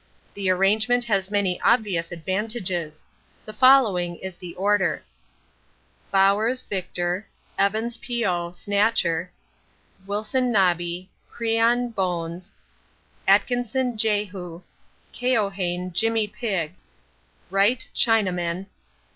The 0.33 0.49
arrangement 0.49 1.03
has 1.03 1.29
many 1.29 1.61
obvious 1.61 2.11
advantages. 2.11 3.05
The 3.45 3.53
following 3.53 4.15
is 4.15 4.35
the 4.35 4.55
order: 4.55 5.03
Bowers 6.09 6.61
Victor. 6.63 7.27
Evans 7.55 7.99
(P.O.) 7.99 8.51
Snatcher. 8.51 9.29
Wilson 10.07 10.51
Nobby. 10.51 11.11
Crean 11.29 11.89
Bones. 11.91 12.55
Atkinson 13.27 13.95
Jehu. 13.95 14.63
Keohane 15.13 15.93
Jimmy 15.93 16.27
Pigg. 16.27 16.73
Wright 17.51 17.87
Chinaman. 17.95 18.65